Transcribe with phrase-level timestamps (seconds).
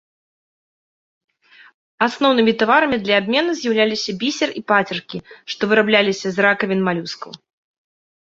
[2.07, 5.17] Асноўным таварамі для абмену з'яўляліся бісер і пацеркі,
[5.55, 7.31] што вырабляліся з ракавін малюскаў.